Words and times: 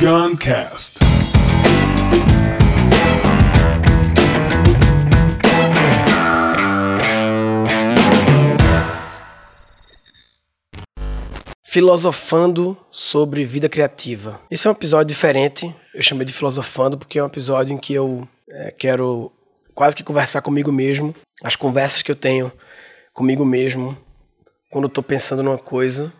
Guncast. 0.00 0.98
Filosofando 11.62 12.74
sobre 12.90 13.44
vida 13.44 13.68
criativa. 13.68 14.40
Esse 14.50 14.66
é 14.66 14.70
um 14.70 14.72
episódio 14.72 15.08
diferente. 15.08 15.76
Eu 15.94 16.02
chamei 16.02 16.24
de 16.24 16.32
Filosofando 16.32 16.96
porque 16.96 17.18
é 17.18 17.22
um 17.22 17.26
episódio 17.26 17.74
em 17.74 17.78
que 17.78 17.92
eu 17.92 18.26
é, 18.48 18.70
quero 18.70 19.30
quase 19.74 19.94
que 19.94 20.02
conversar 20.02 20.40
comigo 20.40 20.72
mesmo. 20.72 21.14
As 21.44 21.56
conversas 21.56 22.00
que 22.00 22.10
eu 22.10 22.16
tenho 22.16 22.50
comigo 23.12 23.44
mesmo 23.44 23.94
quando 24.70 24.84
eu 24.84 24.90
tô 24.90 25.02
pensando 25.02 25.42
numa 25.42 25.58
coisa, 25.58 26.10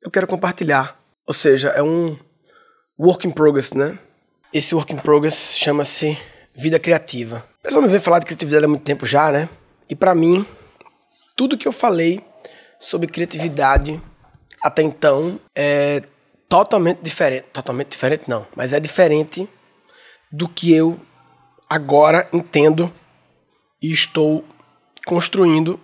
eu 0.00 0.10
quero 0.10 0.26
compartilhar. 0.26 0.98
Ou 1.26 1.34
seja, 1.34 1.68
é 1.68 1.82
um 1.82 2.16
work 2.98 3.26
in 3.26 3.30
progress, 3.30 3.72
né? 3.72 3.98
Esse 4.52 4.74
work 4.74 4.92
in 4.92 4.96
progress 4.96 5.56
chama-se 5.56 6.16
vida 6.54 6.78
criativa. 6.78 7.44
O 7.60 7.62
pessoal 7.62 7.82
me 7.82 7.88
vem 7.88 8.00
falar 8.00 8.20
de 8.20 8.26
criatividade 8.26 8.64
há 8.64 8.68
muito 8.68 8.84
tempo 8.84 9.04
já, 9.04 9.30
né? 9.30 9.48
E 9.88 9.94
para 9.94 10.14
mim, 10.14 10.46
tudo 11.36 11.58
que 11.58 11.68
eu 11.68 11.72
falei 11.72 12.24
sobre 12.78 13.06
criatividade 13.06 14.00
até 14.62 14.82
então 14.82 15.38
é 15.54 16.02
totalmente 16.48 17.00
diferente. 17.02 17.46
Totalmente 17.52 17.90
diferente 17.90 18.28
não, 18.28 18.46
mas 18.56 18.72
é 18.72 18.80
diferente 18.80 19.48
do 20.32 20.48
que 20.48 20.72
eu 20.72 20.98
agora 21.68 22.28
entendo 22.32 22.92
e 23.82 23.92
estou 23.92 24.44
construindo 25.06 25.78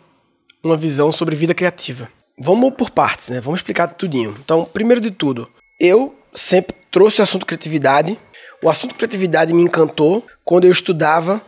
uma 0.64 0.76
visão 0.76 1.12
sobre 1.12 1.36
vida 1.36 1.54
criativa. 1.54 2.08
Vamos 2.38 2.74
por 2.74 2.90
partes, 2.90 3.28
né? 3.28 3.40
Vamos 3.40 3.60
explicar 3.60 3.92
tudinho. 3.94 4.36
Então, 4.42 4.64
primeiro 4.64 5.00
de 5.00 5.10
tudo, 5.10 5.50
eu 5.78 6.16
sempre 6.32 6.76
trouxe 6.92 7.20
o 7.20 7.24
assunto 7.24 7.44
criatividade. 7.44 8.16
O 8.62 8.70
assunto 8.70 8.94
criatividade 8.94 9.52
me 9.52 9.62
encantou 9.62 10.24
quando 10.44 10.66
eu 10.66 10.70
estudava 10.70 11.42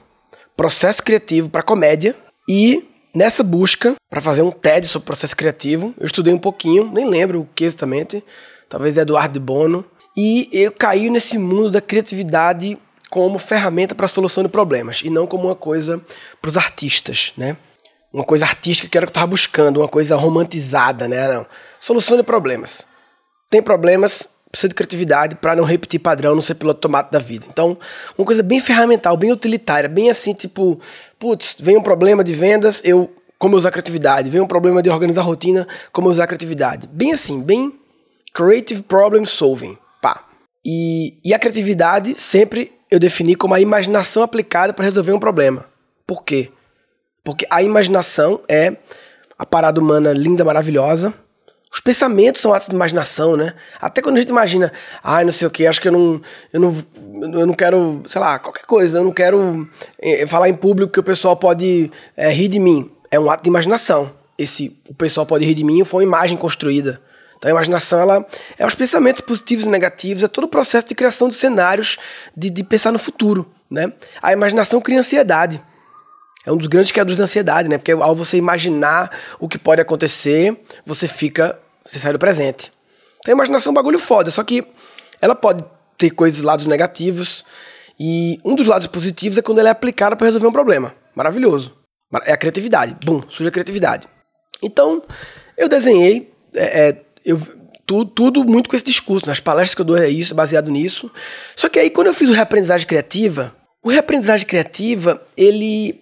processo 0.56 1.02
criativo 1.02 1.48
para 1.48 1.62
comédia 1.62 2.16
e 2.48 2.88
nessa 3.14 3.44
busca 3.44 3.94
para 4.10 4.20
fazer 4.20 4.42
um 4.42 4.50
TED 4.50 4.88
sobre 4.88 5.06
processo 5.06 5.36
criativo, 5.36 5.94
eu 5.98 6.06
estudei 6.06 6.34
um 6.34 6.38
pouquinho, 6.38 6.90
nem 6.92 7.08
lembro 7.08 7.42
o 7.42 7.48
que 7.54 7.64
exatamente, 7.64 8.24
talvez 8.68 8.96
Eduardo 8.96 9.38
Bono, 9.38 9.84
e 10.16 10.48
eu 10.52 10.72
caí 10.72 11.10
nesse 11.10 11.38
mundo 11.38 11.70
da 11.70 11.80
criatividade 11.80 12.78
como 13.10 13.38
ferramenta 13.38 13.94
para 13.94 14.08
solução 14.08 14.42
de 14.42 14.48
problemas 14.48 15.02
e 15.04 15.10
não 15.10 15.26
como 15.26 15.44
uma 15.44 15.54
coisa 15.54 16.04
para 16.40 16.48
os 16.48 16.56
artistas, 16.56 17.32
né? 17.36 17.56
uma 18.14 18.24
coisa 18.24 18.44
artística 18.44 18.88
que 18.88 18.96
era 18.96 19.04
o 19.04 19.08
que 19.08 19.10
eu 19.10 19.14
estava 19.18 19.26
buscando, 19.26 19.80
uma 19.80 19.88
coisa 19.88 20.14
romantizada, 20.14 21.08
né? 21.08 21.26
Não. 21.26 21.44
Solução 21.80 22.16
de 22.16 22.22
problemas. 22.22 22.86
Tem 23.50 23.60
problemas, 23.60 24.28
precisa 24.54 24.68
de 24.68 24.74
criatividade 24.74 25.34
para 25.34 25.56
não 25.56 25.64
repetir 25.64 25.98
padrão, 25.98 26.34
não 26.34 26.40
ser 26.40 26.54
piloto 26.54 26.80
tomate 26.80 27.10
da 27.10 27.18
vida. 27.18 27.44
Então, 27.48 27.76
uma 28.16 28.24
coisa 28.24 28.42
bem 28.42 28.60
ferramental, 28.60 29.16
bem 29.16 29.32
utilitária, 29.32 29.88
bem 29.88 30.08
assim, 30.08 30.32
tipo, 30.32 30.80
putz, 31.18 31.56
vem 31.58 31.76
um 31.76 31.82
problema 31.82 32.22
de 32.22 32.32
vendas, 32.32 32.80
eu 32.84 33.12
como 33.36 33.56
usar 33.56 33.72
criatividade, 33.72 34.30
vem 34.30 34.40
um 34.40 34.46
problema 34.46 34.80
de 34.80 34.88
organizar 34.88 35.22
rotina, 35.22 35.66
como 35.92 36.08
usar 36.08 36.26
criatividade. 36.28 36.86
Bem 36.86 37.12
assim, 37.12 37.42
bem 37.42 37.78
creative 38.32 38.82
problem 38.82 39.26
solving, 39.26 39.76
pá. 40.00 40.24
E, 40.64 41.18
e 41.24 41.34
a 41.34 41.38
criatividade 41.38 42.14
sempre 42.14 42.72
eu 42.90 42.98
defini 42.98 43.34
como 43.34 43.54
a 43.54 43.60
imaginação 43.60 44.22
aplicada 44.22 44.72
para 44.72 44.84
resolver 44.84 45.12
um 45.12 45.18
problema. 45.18 45.66
Por 46.06 46.22
quê? 46.22 46.50
Porque 47.24 47.44
a 47.50 47.60
imaginação 47.60 48.40
é 48.48 48.76
a 49.36 49.44
parada 49.44 49.80
humana 49.80 50.12
linda, 50.12 50.44
maravilhosa. 50.44 51.12
Os 51.74 51.80
pensamentos 51.80 52.40
são 52.40 52.54
atos 52.54 52.68
de 52.68 52.74
imaginação, 52.76 53.36
né? 53.36 53.52
Até 53.80 54.00
quando 54.00 54.14
a 54.14 54.20
gente 54.20 54.28
imagina, 54.28 54.72
ai, 55.02 55.22
ah, 55.22 55.24
não 55.24 55.32
sei 55.32 55.48
o 55.48 55.50
que, 55.50 55.66
acho 55.66 55.80
que 55.80 55.88
eu 55.88 55.92
não, 55.92 56.20
eu 56.52 56.60
não, 56.60 56.84
eu 57.40 57.46
não 57.48 57.52
quero, 57.52 58.00
sei 58.06 58.20
lá, 58.20 58.38
qualquer 58.38 58.64
coisa, 58.64 58.98
eu 58.98 59.04
não 59.04 59.10
quero 59.10 59.68
eh, 60.00 60.24
falar 60.24 60.48
em 60.48 60.54
público 60.54 60.92
que 60.92 61.00
o 61.00 61.02
pessoal 61.02 61.36
pode 61.36 61.90
eh, 62.16 62.30
rir 62.30 62.46
de 62.46 62.60
mim. 62.60 62.92
É 63.10 63.18
um 63.18 63.28
ato 63.28 63.42
de 63.42 63.48
imaginação. 63.48 64.12
Esse, 64.38 64.78
o 64.88 64.94
pessoal 64.94 65.26
pode 65.26 65.44
rir 65.44 65.54
de 65.54 65.64
mim 65.64 65.84
foi 65.84 66.04
uma 66.04 66.08
imagem 66.08 66.38
construída. 66.38 67.02
Então 67.36 67.48
a 67.48 67.52
imaginação 67.52 67.98
ela 67.98 68.24
é 68.56 68.64
os 68.64 68.76
pensamentos 68.76 69.22
positivos 69.22 69.64
e 69.64 69.68
negativos, 69.68 70.22
é 70.22 70.28
todo 70.28 70.44
o 70.44 70.48
processo 70.48 70.86
de 70.86 70.94
criação 70.94 71.28
de 71.28 71.34
cenários, 71.34 71.98
de, 72.36 72.50
de 72.50 72.62
pensar 72.62 72.92
no 72.92 73.00
futuro, 73.00 73.50
né? 73.68 73.92
A 74.22 74.32
imaginação 74.32 74.80
cria 74.80 75.00
ansiedade 75.00 75.60
é 76.46 76.52
um 76.52 76.56
dos 76.56 76.66
grandes 76.66 76.92
criadores 76.92 77.16
da 77.16 77.24
ansiedade, 77.24 77.68
né? 77.68 77.78
Porque 77.78 77.92
ao 77.92 78.14
você 78.14 78.36
imaginar 78.36 79.10
o 79.38 79.48
que 79.48 79.58
pode 79.58 79.80
acontecer, 79.80 80.56
você 80.84 81.08
fica. 81.08 81.58
Você 81.86 81.98
sai 81.98 82.12
do 82.12 82.18
presente. 82.18 82.72
Então 83.18 83.32
a 83.32 83.36
imaginação 83.36 83.70
é 83.70 83.72
um 83.72 83.74
bagulho 83.74 83.98
foda, 83.98 84.30
só 84.30 84.42
que 84.42 84.66
ela 85.20 85.34
pode 85.34 85.64
ter 85.98 86.10
coisas, 86.10 86.40
lados 86.40 86.66
negativos. 86.66 87.44
E 87.98 88.38
um 88.44 88.54
dos 88.54 88.66
lados 88.66 88.86
positivos 88.86 89.38
é 89.38 89.42
quando 89.42 89.58
ela 89.58 89.68
é 89.68 89.72
aplicada 89.72 90.16
para 90.16 90.26
resolver 90.26 90.46
um 90.46 90.52
problema. 90.52 90.94
Maravilhoso. 91.14 91.72
É 92.24 92.32
a 92.32 92.36
criatividade. 92.36 92.96
Bum, 93.04 93.22
surge 93.28 93.48
a 93.48 93.52
criatividade. 93.52 94.06
Então, 94.62 95.02
eu 95.56 95.68
desenhei 95.68 96.32
é, 96.54 96.88
é, 96.88 97.02
eu, 97.24 97.40
tudo, 97.86 98.10
tudo 98.10 98.44
muito 98.44 98.68
com 98.68 98.76
esse 98.76 98.84
discurso. 98.84 99.26
Nas 99.26 99.40
palestras 99.40 99.74
que 99.74 99.80
eu 99.80 99.84
dou 99.84 99.96
é 99.96 100.08
isso, 100.08 100.34
baseado 100.34 100.70
nisso. 100.70 101.10
Só 101.56 101.68
que 101.68 101.78
aí, 101.78 101.90
quando 101.90 102.08
eu 102.08 102.14
fiz 102.14 102.28
o 102.28 102.32
reaprendizagem 102.32 102.86
criativa, 102.86 103.54
o 103.82 103.90
reaprendizagem 103.90 104.46
criativa, 104.46 105.20
ele 105.36 106.00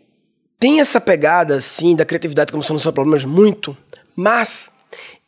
tem 0.59 0.81
essa 0.81 1.01
pegada, 1.01 1.57
assim, 1.57 1.97
da 1.97 2.05
criatividade 2.05 2.53
como 2.53 2.63
solução 2.63 2.91
de 2.91 2.95
problemas 2.95 3.25
muito, 3.25 3.77
mas 4.15 4.71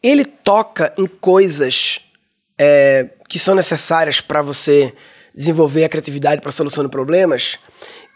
ele 0.04 0.25
toca 0.25 0.92
em 0.98 1.06
coisas 1.06 2.00
é, 2.59 3.09
que 3.28 3.38
são 3.38 3.54
necessárias 3.54 4.20
para 4.20 4.42
você 4.42 4.92
desenvolver 5.34 5.84
a 5.84 5.88
criatividade 5.88 6.42
para 6.42 6.53
de 6.53 6.88
problemas 6.88 7.59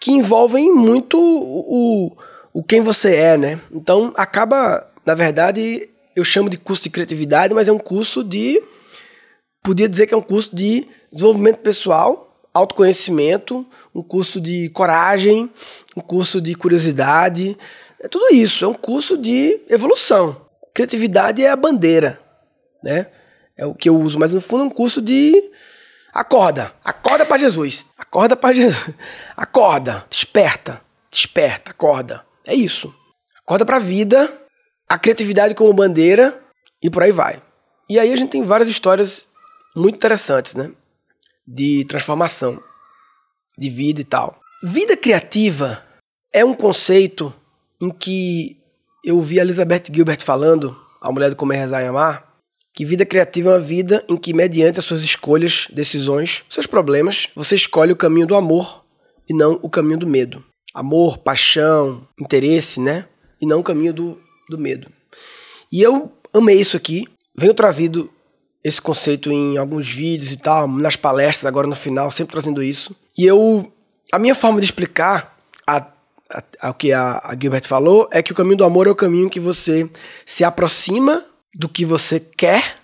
que 0.00 0.12
envolvem 0.12 0.71
muito 0.71 1.19
o, 1.19 2.12
o, 2.12 2.16
o 2.53 2.62
quem 2.62 2.81
você 2.82 3.16
é, 3.16 3.37
né? 3.38 3.60
Então 3.72 4.12
acaba, 4.16 4.87
na 5.04 5.15
verdade, 5.15 5.88
eu 6.15 6.25
chamo 6.25 6.50
de 6.50 6.59
curso 6.59 6.82
de 6.82 6.91
criatividade, 6.91 7.54
mas 7.54 7.66
é 7.66 7.72
um 7.72 7.78
curso 7.78 8.22
de. 8.22 8.62
Podia 9.62 9.88
dizer 9.88 10.06
que 10.06 10.15
é 10.15 10.16
um 10.16 10.22
curso 10.22 10.54
de 10.54 10.87
desenvolvimento 11.10 11.59
pessoal 11.59 12.27
autoconhecimento, 12.54 13.65
um 13.94 14.03
curso 14.03 14.41
de 14.41 14.69
coragem, 14.71 15.50
um 15.97 16.00
curso 16.00 16.41
de 16.41 16.54
curiosidade. 16.54 17.56
É 18.00 18.09
tudo 18.09 18.34
isso, 18.34 18.65
é 18.65 18.69
um 18.69 18.75
curso 18.75 19.16
de 19.16 19.60
evolução. 19.69 20.47
Criatividade 20.75 21.45
é 21.45 21.51
a 21.51 21.56
bandeira, 21.56 22.19
né? 22.83 23.06
É 23.56 23.67
o 23.67 23.75
que 23.75 23.89
eu 23.89 23.99
uso, 23.99 24.19
mas 24.19 24.33
no 24.33 24.41
fundo 24.41 24.65
é 24.65 24.67
um 24.67 24.71
curso 24.71 25.03
de 25.03 25.51
acorda, 26.15 26.73
acorda 26.84 27.27
para 27.27 27.39
Jesus. 27.39 27.87
Acorda 27.97 28.37
para 28.37 28.55
Jesus. 28.55 28.95
Acorda, 29.37 30.07
desperta, 30.09 30.81
desperta, 31.11 31.73
acorda. 31.73 32.25
É 32.47 32.55
isso. 32.55 32.95
Acorda 33.41 33.67
para 33.67 33.77
a 33.77 33.81
vida, 33.81 34.33
a 34.89 34.99
criatividade 34.99 35.55
como 35.55 35.73
bandeira 35.73 36.41
e 36.83 36.89
por 36.89 37.03
aí 37.03 37.12
vai. 37.12 37.43
E 37.89 37.99
aí 37.99 38.12
a 38.12 38.17
gente 38.17 38.31
tem 38.31 38.45
várias 38.45 38.69
histórias 38.69 39.27
muito 39.75 39.97
interessantes, 39.97 40.55
né? 40.55 40.71
de 41.49 41.84
transformação 41.87 42.62
de 43.57 43.71
vida 43.71 44.03
e 44.03 44.05
tal. 44.05 44.39
Vida 44.62 44.97
criativa 44.97 45.83
é 46.33 46.45
um 46.45 46.55
conceito 46.55 47.33
em 47.81 47.91
que 47.91 48.58
eu 49.04 49.16
ouvi 49.16 49.38
a 49.38 49.42
Elizabeth 49.42 49.84
Gilbert 49.92 50.22
falando, 50.22 50.76
a 51.00 51.12
mulher 51.12 51.31
do 51.31 51.36
Comer, 51.36 51.56
Rezar 51.56 51.82
e 51.82 51.86
Amar, 51.86 52.28
que 52.75 52.84
vida 52.84 53.04
criativa 53.04 53.50
é 53.50 53.53
uma 53.54 53.60
vida 53.60 54.04
em 54.09 54.16
que, 54.16 54.32
mediante 54.32 54.78
as 54.78 54.84
suas 54.84 55.03
escolhas, 55.03 55.66
decisões, 55.72 56.44
seus 56.48 56.66
problemas, 56.66 57.28
você 57.34 57.56
escolhe 57.56 57.92
o 57.92 57.97
caminho 57.97 58.26
do 58.26 58.36
amor 58.36 58.84
e 59.28 59.34
não 59.34 59.59
o 59.62 59.69
caminho 59.69 59.98
do 59.98 60.06
medo. 60.06 60.44
Amor, 60.72 61.19
paixão, 61.19 62.06
interesse, 62.20 62.81
né? 62.81 63.06
E 63.41 63.47
não 63.47 63.60
o 63.60 63.64
caminho 63.64 63.92
do, 63.92 64.20
do 64.48 64.59
medo. 64.59 64.88
E 65.72 65.82
eu 65.82 66.12
amei 66.32 66.60
isso 66.60 66.76
aqui. 66.76 67.06
Venho 67.36 67.53
trazido 67.53 68.10
esse 68.62 68.80
conceito 68.80 69.30
em 69.32 69.56
alguns 69.56 69.89
vídeos 69.91 70.33
e 70.33 70.36
tal, 70.36 70.68
nas 70.68 70.97
palestras 70.97 71.47
agora 71.47 71.66
no 71.66 71.74
final, 71.74 72.10
sempre 72.10 72.33
trazendo 72.33 72.62
isso. 72.62 72.94
E 73.16 73.24
eu, 73.24 73.72
a 74.12 74.18
minha 74.18 74.34
forma 74.34 74.60
de 74.60 74.66
explicar 74.66 75.36
a, 75.66 75.84
a, 76.33 76.42
a, 76.60 76.71
o 76.71 76.75
que 76.75 76.92
a, 76.92 77.19
a 77.25 77.36
Gilbert 77.41 77.66
falou 77.66 78.09
é 78.13 78.22
que 78.22 78.33
o 78.33 78.34
caminho 78.34 78.57
do 78.57 78.65
amor 78.65 78.86
é 78.86 78.91
o 78.91 78.97
caminho 78.97 79.30
que 79.30 79.41
você 79.41 79.89
se 80.27 80.45
aproxima 80.45 81.25
do 81.54 81.69
que 81.69 81.84
você 81.84 82.21
quer, 82.21 82.77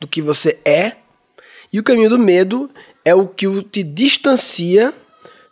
do 0.00 0.06
que 0.06 0.20
você 0.20 0.58
é, 0.64 0.96
e 1.74 1.80
o 1.80 1.82
caminho 1.82 2.08
do 2.08 2.18
medo 2.18 2.70
é 3.04 3.12
o 3.14 3.26
que 3.26 3.46
te 3.64 3.82
distancia 3.82 4.94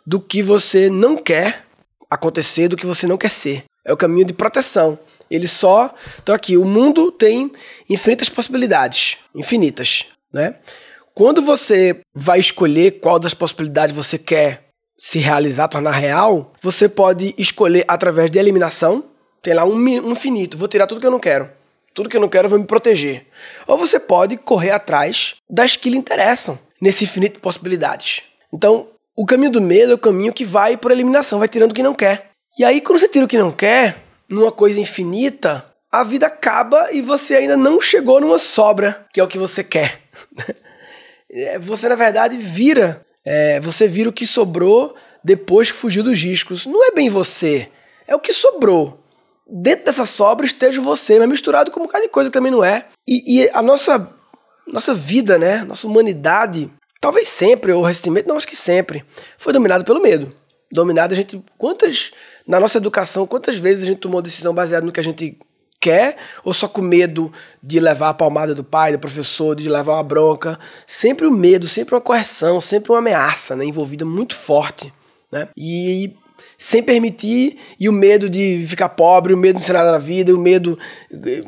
do 0.07 0.21
que 0.21 0.41
você 0.41 0.89
não 0.89 1.17
quer 1.17 1.65
acontecer, 2.09 2.69
do 2.69 2.77
que 2.77 2.85
você 2.85 3.05
não 3.05 3.17
quer 3.17 3.29
ser. 3.29 3.65
É 3.85 3.91
o 3.91 3.97
caminho 3.97 4.25
de 4.25 4.33
proteção. 4.33 4.97
Ele 5.29 5.47
só. 5.47 5.93
Então, 6.21 6.33
aqui, 6.33 6.55
o 6.55 6.63
mundo 6.63 7.11
tem 7.11 7.51
infinitas 7.89 8.29
possibilidades. 8.29 9.17
Infinitas, 9.35 10.05
né? 10.31 10.55
Quando 11.13 11.41
você 11.41 11.99
vai 12.13 12.39
escolher 12.39 12.99
qual 12.99 13.19
das 13.19 13.33
possibilidades 13.33 13.93
você 13.93 14.17
quer 14.17 14.69
se 14.97 15.19
realizar, 15.19 15.67
tornar 15.67 15.91
real, 15.91 16.53
você 16.61 16.87
pode 16.87 17.33
escolher 17.37 17.83
através 17.87 18.29
de 18.31 18.39
eliminação. 18.39 19.03
Tem 19.41 19.53
lá 19.53 19.65
um, 19.65 20.11
infinito. 20.11 20.57
Vou 20.57 20.67
tirar 20.67 20.87
tudo 20.87 21.01
que 21.01 21.07
eu 21.07 21.11
não 21.11 21.19
quero. 21.19 21.49
Tudo 21.93 22.09
que 22.09 22.17
eu 22.17 22.21
não 22.21 22.29
quero, 22.29 22.45
eu 22.45 22.49
vou 22.49 22.59
me 22.59 22.65
proteger. 22.65 23.27
Ou 23.67 23.77
você 23.77 23.99
pode 23.99 24.37
correr 24.37 24.71
atrás 24.71 25.35
das 25.49 25.75
que 25.75 25.89
lhe 25.89 25.97
interessam. 25.97 26.57
nesse 26.81 27.05
infinito 27.05 27.35
de 27.35 27.39
possibilidades. 27.39 28.23
Então, 28.51 28.87
o 29.15 29.25
caminho 29.25 29.51
do 29.51 29.61
medo 29.61 29.91
é 29.91 29.95
o 29.95 29.99
caminho 29.99 30.33
que 30.33 30.43
vai 30.43 30.75
por 30.75 30.91
eliminação, 30.91 31.39
vai 31.39 31.47
tirando 31.47 31.71
o 31.71 31.73
que 31.73 31.83
não 31.83 31.93
quer. 31.93 32.31
E 32.57 32.63
aí, 32.63 32.81
quando 32.81 32.99
você 32.99 33.07
tira 33.07 33.25
o 33.25 33.27
que 33.27 33.37
não 33.37 33.51
quer, 33.51 33.97
numa 34.27 34.51
coisa 34.51 34.79
infinita, 34.79 35.65
a 35.91 36.03
vida 36.03 36.25
acaba 36.25 36.91
e 36.91 37.01
você 37.01 37.35
ainda 37.35 37.55
não 37.55 37.79
chegou 37.79 38.19
numa 38.19 38.39
sobra, 38.39 39.05
que 39.13 39.19
é 39.19 39.23
o 39.23 39.27
que 39.27 39.37
você 39.37 39.63
quer. 39.63 40.01
É, 41.35 41.57
você, 41.57 41.89
na 41.89 41.95
verdade, 41.95 42.37
vira. 42.37 43.03
É, 43.25 43.59
você 43.59 43.87
vira 43.87 44.09
o 44.09 44.13
que 44.13 44.25
sobrou 44.25 44.95
depois 45.23 45.71
que 45.71 45.77
fugiu 45.77 46.03
dos 46.03 46.21
riscos. 46.21 46.65
Não 46.65 46.85
é 46.85 46.91
bem 46.91 47.09
você, 47.09 47.69
é 48.07 48.15
o 48.15 48.19
que 48.19 48.33
sobrou. 48.33 48.99
Dentro 49.47 49.85
dessa 49.85 50.05
sobra 50.05 50.45
esteja 50.45 50.81
você, 50.81 51.19
mas 51.19 51.27
misturado 51.27 51.71
com 51.71 51.79
um 51.79 51.83
bocado 51.83 52.03
de 52.03 52.09
coisa 52.09 52.29
que 52.29 52.33
também 52.33 52.51
não 52.51 52.63
é. 52.63 52.87
E, 53.07 53.41
e 53.41 53.49
a 53.53 53.61
nossa, 53.61 54.09
nossa 54.67 54.93
vida, 54.93 55.37
né? 55.37 55.63
Nossa 55.63 55.85
humanidade, 55.85 56.71
talvez 56.99 57.27
sempre, 57.27 57.71
ou 57.71 57.83
recentemente, 57.83 58.27
não 58.27 58.37
acho 58.37 58.47
que 58.47 58.55
sempre, 58.55 59.03
foi 59.37 59.53
dominada 59.53 59.83
pelo 59.83 60.01
medo. 60.01 60.33
Dominada, 60.71 61.13
a 61.13 61.17
gente. 61.17 61.43
Quantas. 61.57 62.11
Na 62.47 62.59
nossa 62.59 62.77
educação, 62.77 63.27
quantas 63.27 63.57
vezes 63.57 63.83
a 63.83 63.85
gente 63.85 63.99
tomou 63.99 64.21
decisão 64.21 64.53
baseada 64.53 64.85
no 64.85 64.91
que 64.91 64.99
a 64.99 65.03
gente 65.03 65.37
quer 65.83 66.15
ou 66.45 66.53
só 66.53 66.65
com 66.65 66.81
medo 66.81 67.31
de 67.61 67.77
levar 67.77 68.09
a 68.09 68.13
palmada 68.13 68.55
do 68.55 68.63
pai, 68.63 68.93
do 68.93 68.99
professor, 68.99 69.53
de 69.53 69.67
levar 69.67 69.95
uma 69.95 70.03
bronca. 70.03 70.57
Sempre 70.87 71.27
o 71.27 71.31
medo, 71.31 71.67
sempre 71.67 71.93
uma 71.93 71.99
correção, 71.99 72.61
sempre 72.61 72.93
uma 72.93 72.99
ameaça 72.99 73.53
né, 73.53 73.65
envolvida 73.65 74.05
muito 74.05 74.33
forte. 74.33 74.93
Né? 75.29 75.49
E 75.57 76.15
sem 76.57 76.81
permitir, 76.81 77.57
e 77.77 77.89
o 77.89 77.91
medo 77.91 78.29
de 78.29 78.63
ficar 78.65 78.87
pobre, 78.87 79.33
o 79.33 79.37
medo 79.37 79.57
de 79.57 79.61
não 79.61 79.67
ser 79.67 79.73
nada 79.73 79.91
na 79.91 79.97
vida, 79.97 80.33
o 80.33 80.37
medo, 80.37 80.79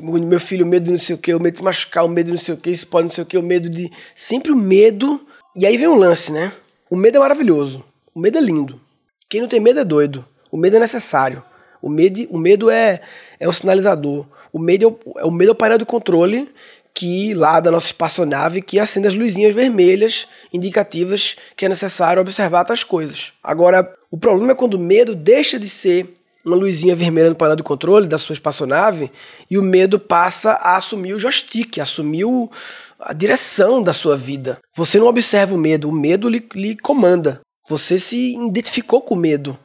meu 0.04 0.40
filho, 0.42 0.66
o 0.66 0.68
medo 0.68 0.84
de 0.84 0.92
não 0.92 0.98
sei 0.98 1.16
o 1.16 1.18
que, 1.18 1.34
o 1.34 1.40
medo 1.40 1.56
de 1.56 1.64
machucar, 1.64 2.04
o 2.04 2.10
medo 2.10 2.26
de 2.26 2.32
não 2.34 2.38
sei 2.38 2.54
o 2.54 2.58
que, 2.58 2.70
isso 2.70 2.88
pode 2.88 3.04
não 3.06 3.12
sei 3.12 3.24
o 3.24 3.26
que, 3.26 3.38
o 3.38 3.42
medo 3.42 3.70
de. 3.70 3.90
Sempre 4.14 4.52
o 4.52 4.56
medo. 4.58 5.26
E 5.56 5.66
aí 5.66 5.78
vem 5.78 5.88
um 5.88 5.96
lance, 5.96 6.34
né? 6.34 6.52
O 6.90 6.98
medo 6.98 7.16
é 7.16 7.20
maravilhoso. 7.20 7.86
O 8.14 8.20
medo 8.20 8.38
é 8.38 8.42
lindo. 8.42 8.82
Quem 9.30 9.40
não 9.40 9.48
tem 9.48 9.62
medo 9.62 9.80
é 9.80 9.86
doido. 9.86 10.26
O 10.52 10.58
medo 10.58 10.76
é 10.76 10.80
necessário. 10.80 11.42
O 11.82 11.90
medo, 11.90 12.28
o 12.30 12.38
medo 12.38 12.70
é, 12.70 13.00
é 13.46 13.50
um 13.50 13.54
sinalizador. 13.54 14.26
O 14.52 14.60
medo 14.60 14.86
é 14.86 14.88
o, 14.88 15.20
é 15.20 15.26
o 15.26 15.32
medo 15.32 15.50
é 15.50 15.52
o 15.52 15.56
painel 15.56 15.78
de 15.78 15.86
controle 15.86 16.50
que 16.94 17.34
lá 17.34 17.60
da 17.60 17.70
nossa 17.70 17.88
espaçonave 17.88 18.62
que 18.62 18.80
acende 18.80 19.08
as 19.08 19.14
luzinhas 19.14 19.54
vermelhas 19.54 20.28
indicativas 20.52 21.36
que 21.56 21.66
é 21.66 21.70
necessário 21.70 22.22
observar 22.22 22.64
tais 22.64 22.84
coisas. 22.84 23.34
Agora, 23.44 23.94
o 24.10 24.18
problema 24.18 24.54
é 24.54 24.56
quando 24.56 24.76
o 24.76 24.80
medo 24.80 25.14
deixa 25.14 25.60
de 25.60 25.68
ser 25.68 26.16
uma 26.46 26.56
luzinha 26.56 26.96
vermelha 26.96 27.30
no 27.30 27.36
painel 27.36 27.56
de 27.56 27.64
controle 27.64 28.08
da 28.08 28.18
sua 28.18 28.34
espaçonave 28.34 29.12
e 29.50 29.58
o 29.58 29.64
medo 29.64 30.00
passa 30.00 30.52
a 30.52 30.78
assumir 30.78 31.14
o 31.14 31.20
joystick, 31.20 31.80
assumir 31.80 32.26
o, 32.26 32.50
a 33.00 33.14
direção 33.14 33.82
da 33.82 33.94
sua 33.94 34.16
vida. 34.16 34.60
Você 34.74 35.00
não 35.00 35.08
observa 35.08 35.54
o 35.54 35.58
medo, 35.58 35.90
o 35.90 35.92
medo 35.92 36.30
lhe, 36.30 36.48
lhe 36.54 36.78
comanda. 36.78 37.42
Você 37.68 37.98
se 37.98 38.36
identificou 38.36 39.02
com 39.02 39.16
o 39.16 39.18
medo. 39.18 39.58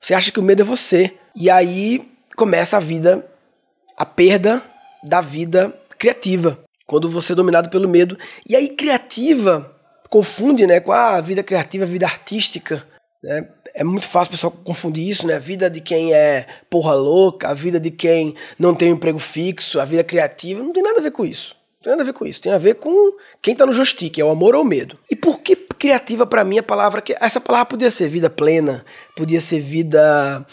Você 0.00 0.14
acha 0.14 0.32
que 0.32 0.40
o 0.40 0.42
medo 0.42 0.62
é 0.62 0.64
você. 0.64 1.14
E 1.36 1.50
aí 1.50 2.13
começa 2.36 2.76
a 2.76 2.80
vida, 2.80 3.24
a 3.96 4.04
perda 4.04 4.62
da 5.02 5.20
vida 5.20 5.72
criativa. 5.98 6.58
Quando 6.86 7.08
você 7.08 7.32
é 7.32 7.36
dominado 7.36 7.70
pelo 7.70 7.88
medo. 7.88 8.18
E 8.46 8.54
aí, 8.54 8.68
criativa 8.68 9.70
confunde 10.10 10.66
né, 10.66 10.80
com 10.80 10.92
a 10.92 11.20
vida 11.20 11.42
criativa, 11.42 11.84
a 11.84 11.88
vida 11.88 12.06
artística. 12.06 12.86
Né? 13.22 13.48
É 13.74 13.82
muito 13.82 14.06
fácil 14.06 14.28
o 14.28 14.30
pessoal 14.32 14.50
confundir 14.52 15.08
isso, 15.08 15.26
né? 15.26 15.34
A 15.34 15.38
vida 15.38 15.70
de 15.70 15.80
quem 15.80 16.12
é 16.12 16.46
porra 16.68 16.94
louca, 16.94 17.48
a 17.48 17.54
vida 17.54 17.80
de 17.80 17.90
quem 17.90 18.34
não 18.58 18.74
tem 18.74 18.92
um 18.92 18.96
emprego 18.96 19.18
fixo, 19.18 19.80
a 19.80 19.84
vida 19.84 20.04
criativa. 20.04 20.62
Não 20.62 20.72
tem 20.72 20.82
nada 20.82 21.00
a 21.00 21.02
ver 21.02 21.10
com 21.10 21.24
isso. 21.24 21.56
Não 21.78 21.82
tem 21.82 21.90
nada 21.92 22.02
a 22.02 22.06
ver 22.06 22.12
com 22.12 22.26
isso. 22.26 22.40
Tem 22.42 22.52
a 22.52 22.58
ver 22.58 22.74
com 22.74 23.16
quem 23.40 23.52
está 23.52 23.64
no 23.64 23.72
joystick, 23.72 24.18
é 24.18 24.24
o 24.24 24.30
amor 24.30 24.54
ou 24.54 24.62
o 24.62 24.64
medo. 24.64 24.98
E 25.10 25.16
por 25.16 25.40
que 25.40 25.56
criativa 25.56 26.26
para 26.26 26.44
mim 26.44 26.58
a 26.58 26.62
palavra 26.62 27.02
que 27.02 27.16
essa 27.18 27.40
palavra 27.40 27.66
podia 27.66 27.90
ser 27.90 28.08
vida 28.08 28.30
plena, 28.30 28.84
podia 29.16 29.40
ser 29.40 29.60
vida 29.60 30.46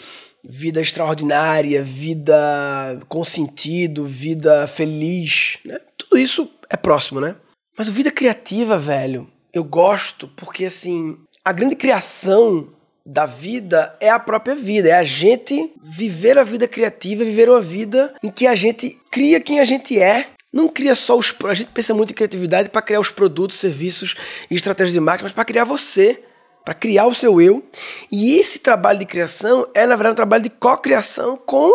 vida 0.44 0.80
extraordinária, 0.80 1.82
vida 1.82 3.00
com 3.08 3.24
sentido, 3.24 4.06
vida 4.06 4.66
feliz, 4.66 5.58
né? 5.64 5.78
Tudo 5.96 6.18
isso 6.18 6.50
é 6.68 6.76
próximo, 6.76 7.20
né? 7.20 7.36
Mas 7.76 7.88
vida 7.88 8.10
criativa, 8.10 8.78
velho, 8.78 9.28
eu 9.52 9.64
gosto 9.64 10.28
porque 10.28 10.64
assim, 10.64 11.16
a 11.44 11.52
grande 11.52 11.76
criação 11.76 12.68
da 13.04 13.26
vida 13.26 13.96
é 14.00 14.10
a 14.10 14.18
própria 14.18 14.54
vida, 14.54 14.88
é 14.88 14.92
a 14.92 15.04
gente 15.04 15.72
viver 15.82 16.38
a 16.38 16.44
vida 16.44 16.68
criativa, 16.68 17.24
viver 17.24 17.48
uma 17.48 17.60
vida 17.60 18.14
em 18.22 18.30
que 18.30 18.46
a 18.46 18.54
gente 18.54 18.98
cria 19.10 19.40
quem 19.40 19.60
a 19.60 19.64
gente 19.64 19.98
é. 20.00 20.28
Não 20.52 20.68
cria 20.68 20.94
só 20.94 21.16
os. 21.16 21.34
A 21.44 21.54
gente 21.54 21.70
pensa 21.70 21.94
muito 21.94 22.10
em 22.10 22.14
criatividade 22.14 22.68
para 22.68 22.82
criar 22.82 23.00
os 23.00 23.10
produtos, 23.10 23.58
serviços 23.58 24.14
e 24.50 24.54
estratégias 24.54 24.92
de 24.92 25.00
marketing, 25.00 25.24
mas 25.24 25.32
para 25.32 25.46
criar 25.46 25.64
você 25.64 26.22
para 26.64 26.74
criar 26.74 27.06
o 27.06 27.14
seu 27.14 27.40
eu. 27.40 27.62
E 28.10 28.36
esse 28.36 28.58
trabalho 28.58 28.98
de 28.98 29.06
criação 29.06 29.66
é, 29.74 29.86
na 29.86 29.96
verdade, 29.96 30.12
um 30.12 30.16
trabalho 30.16 30.42
de 30.42 30.50
co-criação 30.50 31.36
com 31.36 31.70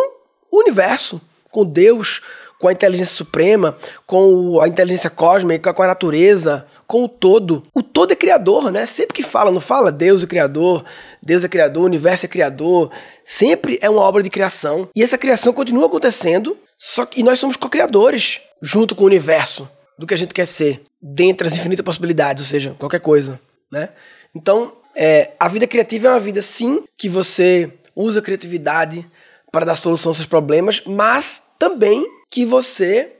o 0.50 0.60
universo, 0.60 1.20
com 1.50 1.64
Deus, 1.64 2.20
com 2.58 2.66
a 2.66 2.72
inteligência 2.72 3.14
suprema, 3.14 3.76
com 4.06 4.60
a 4.60 4.66
inteligência 4.66 5.08
cósmica, 5.08 5.72
com 5.72 5.82
a 5.82 5.86
natureza, 5.86 6.66
com 6.86 7.04
o 7.04 7.08
todo. 7.08 7.62
O 7.72 7.82
todo 7.82 8.12
é 8.12 8.16
criador, 8.16 8.70
né? 8.72 8.84
Sempre 8.84 9.14
que 9.14 9.22
fala, 9.22 9.50
não 9.50 9.60
fala 9.60 9.92
Deus 9.92 10.24
é 10.24 10.26
criador, 10.26 10.84
Deus 11.22 11.44
é 11.44 11.48
criador, 11.48 11.84
o 11.84 11.86
universo 11.86 12.26
é 12.26 12.28
criador. 12.28 12.90
Sempre 13.24 13.78
é 13.80 13.88
uma 13.88 14.02
obra 14.02 14.22
de 14.22 14.30
criação. 14.30 14.88
E 14.94 15.02
essa 15.02 15.16
criação 15.16 15.52
continua 15.52 15.86
acontecendo, 15.86 16.56
só 16.76 17.06
que 17.06 17.22
nós 17.22 17.38
somos 17.38 17.56
co-criadores 17.56 18.40
junto 18.60 18.94
com 18.94 19.04
o 19.04 19.06
universo 19.06 19.68
do 19.96 20.06
que 20.06 20.14
a 20.14 20.18
gente 20.18 20.34
quer 20.34 20.46
ser, 20.46 20.80
dentre 21.00 21.46
as 21.46 21.56
infinitas 21.56 21.84
possibilidades, 21.84 22.44
ou 22.44 22.48
seja, 22.48 22.76
qualquer 22.78 23.00
coisa, 23.00 23.40
né? 23.70 23.90
Então, 24.34 24.72
é, 24.94 25.32
a 25.38 25.48
vida 25.48 25.66
criativa 25.66 26.08
é 26.08 26.10
uma 26.10 26.20
vida, 26.20 26.42
sim, 26.42 26.82
que 26.96 27.08
você 27.08 27.72
usa 27.94 28.20
a 28.20 28.22
criatividade 28.22 29.08
para 29.50 29.66
dar 29.66 29.76
solução 29.76 30.10
aos 30.10 30.16
seus 30.16 30.26
problemas, 30.26 30.82
mas 30.86 31.42
também 31.58 32.06
que 32.30 32.44
você 32.44 33.12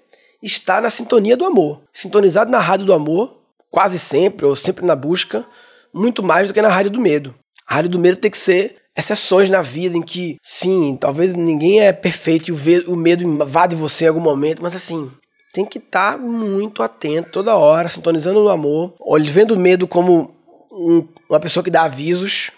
está 0.42 0.80
na 0.80 0.90
sintonia 0.90 1.36
do 1.36 1.44
amor. 1.44 1.80
Sintonizado 1.92 2.50
na 2.50 2.58
rádio 2.58 2.86
do 2.86 2.92
amor, 2.92 3.38
quase 3.70 3.98
sempre, 3.98 4.46
ou 4.46 4.54
sempre 4.54 4.84
na 4.84 4.94
busca, 4.94 5.44
muito 5.92 6.22
mais 6.22 6.48
do 6.48 6.54
que 6.54 6.62
na 6.62 6.68
rádio 6.68 6.92
do 6.92 7.00
medo. 7.00 7.34
A 7.66 7.74
rádio 7.74 7.90
do 7.90 7.98
medo 7.98 8.16
tem 8.16 8.30
que 8.30 8.38
ser 8.38 8.74
exceções 8.96 9.48
na 9.48 9.62
vida 9.62 9.96
em 9.96 10.02
que, 10.02 10.36
sim, 10.42 10.96
talvez 11.00 11.34
ninguém 11.34 11.80
é 11.80 11.92
perfeito 11.92 12.50
e 12.50 12.80
o 12.86 12.96
medo 12.96 13.22
invade 13.22 13.76
você 13.76 14.04
em 14.04 14.08
algum 14.08 14.20
momento, 14.20 14.62
mas 14.62 14.74
assim, 14.74 15.10
tem 15.52 15.64
que 15.64 15.78
estar 15.78 16.12
tá 16.12 16.18
muito 16.18 16.82
atento 16.82 17.30
toda 17.30 17.56
hora, 17.56 17.88
sintonizando 17.88 18.42
no 18.42 18.48
amor, 18.48 18.94
vendo 19.30 19.54
o 19.54 19.58
medo 19.58 19.86
como 19.86 20.34
um, 20.78 21.06
uma 21.28 21.40
pessoa 21.40 21.62
que 21.64 21.70
dá 21.70 21.82
avisos, 21.82 22.52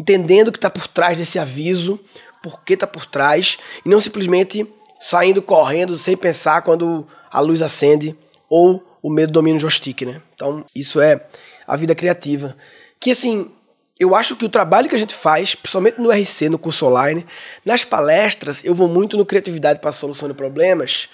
entendendo 0.00 0.48
o 0.48 0.52
que 0.52 0.58
está 0.58 0.70
por 0.70 0.88
trás 0.88 1.18
desse 1.18 1.38
aviso, 1.38 2.00
por 2.42 2.62
que 2.62 2.74
está 2.74 2.86
por 2.86 3.06
trás, 3.06 3.58
e 3.84 3.88
não 3.88 4.00
simplesmente 4.00 4.66
saindo 5.00 5.42
correndo 5.42 5.96
sem 5.96 6.16
pensar 6.16 6.62
quando 6.62 7.06
a 7.30 7.40
luz 7.40 7.60
acende 7.60 8.16
ou 8.48 8.82
o 9.02 9.10
medo 9.10 9.32
domina 9.32 9.56
o 9.56 9.60
joystick, 9.60 10.02
né? 10.02 10.22
Então, 10.34 10.64
isso 10.74 11.00
é 11.00 11.26
a 11.66 11.76
vida 11.76 11.94
criativa. 11.94 12.56
Que 12.98 13.10
assim, 13.10 13.50
eu 13.98 14.14
acho 14.14 14.36
que 14.36 14.44
o 14.44 14.48
trabalho 14.48 14.88
que 14.88 14.94
a 14.94 14.98
gente 14.98 15.14
faz, 15.14 15.54
principalmente 15.54 16.00
no 16.00 16.10
RC, 16.10 16.48
no 16.48 16.58
curso 16.58 16.86
online, 16.86 17.26
nas 17.64 17.84
palestras, 17.84 18.64
eu 18.64 18.74
vou 18.74 18.88
muito 18.88 19.16
no 19.16 19.26
Criatividade 19.26 19.80
para 19.80 19.90
a 19.90 19.92
Solução 19.92 20.28
de 20.28 20.34
Problemas, 20.34 21.08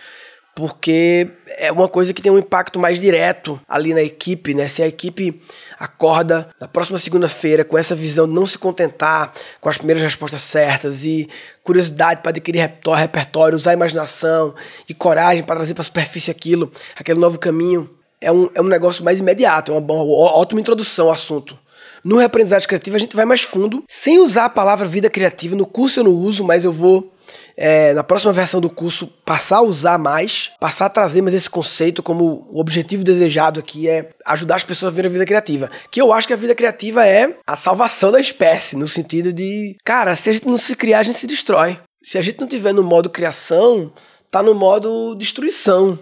porque 0.55 1.31
é 1.59 1.73
uma 1.73 1.89
coisa 1.89 2.13
que 2.13 2.21
tem 2.21 2.31
um 2.31 2.39
impacto 2.39 2.79
mais 2.79 3.01
direto 3.01 3.61
ali 3.67 3.95
na 3.95 4.03
equipe, 4.03 4.53
né? 4.53 4.69
Se 4.69 4.83
a 4.83 4.87
equipe 4.87 5.41
acorda 5.79 6.49
na 6.61 6.69
próxima 6.69 6.99
segunda-feira 6.99 7.65
com 7.65 7.79
essa 7.79 7.95
visão 7.95 8.29
de 8.29 8.35
não 8.35 8.45
se 8.45 8.59
contentar 8.59 9.33
com 9.61 9.69
as 9.69 9.79
primeiras 9.79 10.03
respostas 10.03 10.43
certas 10.43 11.05
e 11.05 11.29
curiosidade 11.63 12.21
para 12.21 12.31
adquirir 12.31 12.61
repertório, 12.61 13.57
usar 13.57 13.73
imaginação 13.73 14.55
e 14.89 14.93
coragem 14.93 15.43
para 15.43 15.57
trazer 15.57 15.75
para 15.75 15.83
a 15.83 15.85
superfície 15.85 16.31
aquilo, 16.31 16.71
aquele 16.97 17.19
novo 17.19 17.39
caminho, 17.39 17.89
é 18.21 18.31
um, 18.31 18.49
é 18.55 18.61
um 18.61 18.69
negócio 18.69 19.05
mais 19.05 19.21
imediato, 19.21 19.73
é 19.73 19.75
uma, 19.75 19.81
boa, 19.81 20.33
ótima 20.33 20.61
introdução 20.61 21.07
ao 21.07 21.13
assunto. 21.13 21.59
No 22.05 22.17
Reaprendizagem 22.17 22.69
Criativa 22.69 22.97
a 22.97 23.01
gente 23.01 23.17
vai 23.17 23.25
mais 23.25 23.43
fundo, 23.43 23.85
sem 23.89 24.19
usar 24.19 24.47
a 24.47 24.51
palavra 24.51 24.87
vida 24.87 25.09
criativa. 25.09 25.55
No 25.55 25.67
curso 25.67 26.01
eu 26.01 26.05
não 26.05 26.13
uso, 26.13 26.43
mas 26.43 26.65
eu 26.65 26.73
vou 26.73 27.12
é, 27.57 27.93
na 27.95 28.03
próxima 28.03 28.33
versão 28.33 28.61
do 28.61 28.71
curso, 28.71 29.07
passar 29.25 29.59
a 29.59 29.63
usar 29.63 29.99
mais, 29.99 30.51
passar 30.61 30.87
a 30.87 30.91
trazer 30.91 31.23
mais 31.23 31.35
esse 31.35 31.49
conceito 31.49 32.03
como 32.03 32.47
o 32.51 32.61
objetivo 32.61 33.05
desejado 33.05 33.61
aqui 33.61 33.89
é 33.89 34.11
ajudar 34.27 34.57
as 34.57 34.65
pessoas 34.65 34.93
a 34.93 34.97
viver 34.97 35.09
a 35.09 35.13
vida 35.13 35.27
criativa. 35.27 35.71
Que 35.91 36.01
eu 36.01 36.13
acho 36.13 36.27
que 36.27 36.35
a 36.35 36.37
vida 36.37 36.55
criativa 36.55 37.07
é 37.07 37.37
a 37.47 37.57
salvação 37.57 38.11
da 38.11 38.21
espécie, 38.21 38.77
no 38.77 38.87
sentido 38.87 39.33
de, 39.33 39.77
cara, 39.85 40.17
se 40.17 40.31
a 40.31 40.33
gente 40.33 40.47
não 40.47 40.57
se 40.57 40.75
criar, 40.75 41.01
a 41.01 41.05
gente 41.05 41.19
se 41.19 41.27
destrói. 41.27 41.79
Se 42.03 42.19
a 42.19 42.23
gente 42.23 42.41
não 42.41 42.49
tiver 42.49 42.73
no 42.73 42.83
modo 42.83 43.09
criação, 43.09 43.93
tá 44.31 44.43
no 44.43 44.55
modo 44.55 45.15
destruição, 45.15 45.99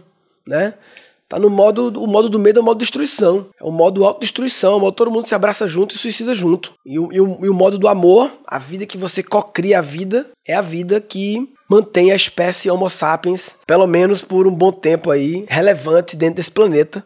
né? 0.46 0.74
Tá 1.30 1.38
no 1.38 1.48
modo. 1.48 2.02
O 2.02 2.08
modo 2.08 2.28
do 2.28 2.40
medo 2.40 2.58
é 2.58 2.62
o 2.62 2.64
modo 2.64 2.80
destruição. 2.80 3.46
É 3.58 3.62
o 3.62 3.70
modo 3.70 4.04
autodestruição. 4.04 4.72
É 4.72 4.76
o 4.76 4.80
modo 4.80 4.96
todo 4.96 5.12
mundo 5.12 5.28
se 5.28 5.34
abraça 5.34 5.68
junto 5.68 5.94
e 5.94 5.98
suicida 5.98 6.34
junto. 6.34 6.74
E 6.84 6.98
o, 6.98 7.08
e 7.12 7.20
o, 7.20 7.44
e 7.44 7.48
o 7.48 7.54
modo 7.54 7.78
do 7.78 7.86
amor, 7.86 8.32
a 8.44 8.58
vida 8.58 8.84
que 8.84 8.98
você 8.98 9.22
co-cria 9.22 9.78
a 9.78 9.80
vida, 9.80 10.26
é 10.44 10.54
a 10.54 10.60
vida 10.60 11.00
que 11.00 11.48
mantém 11.70 12.10
a 12.10 12.16
espécie 12.16 12.68
Homo 12.68 12.90
sapiens, 12.90 13.56
pelo 13.64 13.86
menos 13.86 14.22
por 14.22 14.44
um 14.44 14.52
bom 14.52 14.72
tempo 14.72 15.08
aí, 15.08 15.46
relevante 15.48 16.16
dentro 16.16 16.34
desse 16.34 16.50
planeta. 16.50 17.04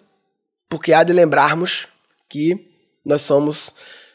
Porque 0.70 0.94
há 0.94 1.04
de 1.04 1.12
lembrarmos 1.12 1.86
que 2.30 2.66
nós 3.04 3.20
somos 3.20 3.74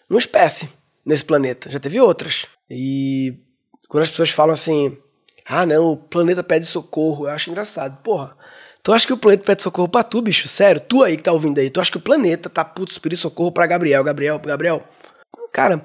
uma 0.10 0.18
espécie 0.18 0.68
nesse 1.06 1.24
planeta. 1.24 1.70
Já 1.70 1.80
teve 1.80 2.02
outras. 2.02 2.48
E 2.68 3.36
quando 3.88 4.02
as 4.02 4.10
pessoas 4.10 4.32
falam 4.32 4.54
assim, 4.54 4.98
ah, 5.46 5.68
não, 5.68 5.92
o 5.92 5.98
planeta 5.98 6.44
pede 6.44 6.66
socorro, 6.66 7.28
eu 7.28 7.32
acho 7.32 7.52
engraçado. 7.52 8.02
Porra, 8.02 8.36
tu 8.84 8.94
acha 8.94 9.06
que 9.06 9.14
o 9.14 9.18
planeta 9.18 9.44
pede 9.44 9.64
socorro 9.64 9.88
pra 9.88 10.04
tu, 10.04 10.22
bicho? 10.22 10.48
Sério? 10.48 10.82
Tu 10.82 11.04
aí 11.04 11.18
que 11.18 11.24
tá 11.24 11.32
ouvindo 11.32 11.60
aí, 11.60 11.70
tu 11.70 11.80
acha 11.80 11.92
que 11.92 11.98
o 11.98 12.02
planeta 12.02 12.50
tá 12.50 12.64
puto 12.64 13.00
pedir 13.02 13.18
socorro 13.18 13.52
pra 13.52 13.68
Gabriel, 13.68 14.04
Gabriel, 14.04 14.40
Gabriel? 14.40 14.84
Cara, 15.52 15.84